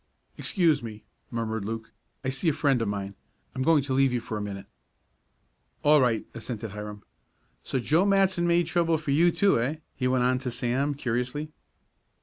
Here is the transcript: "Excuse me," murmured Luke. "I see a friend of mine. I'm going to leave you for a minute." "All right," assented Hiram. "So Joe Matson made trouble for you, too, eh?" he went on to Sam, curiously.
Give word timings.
"Excuse 0.35 0.81
me," 0.81 1.03
murmured 1.29 1.63
Luke. 1.63 1.91
"I 2.25 2.29
see 2.29 2.49
a 2.49 2.53
friend 2.53 2.81
of 2.81 2.87
mine. 2.87 3.13
I'm 3.53 3.61
going 3.61 3.83
to 3.83 3.93
leave 3.93 4.11
you 4.11 4.19
for 4.19 4.35
a 4.35 4.41
minute." 4.41 4.65
"All 5.83 6.01
right," 6.01 6.25
assented 6.33 6.71
Hiram. 6.71 7.03
"So 7.61 7.77
Joe 7.77 8.07
Matson 8.07 8.47
made 8.47 8.65
trouble 8.65 8.97
for 8.97 9.11
you, 9.11 9.29
too, 9.29 9.59
eh?" 9.61 9.75
he 9.95 10.07
went 10.07 10.23
on 10.23 10.39
to 10.39 10.49
Sam, 10.49 10.95
curiously. 10.95 11.51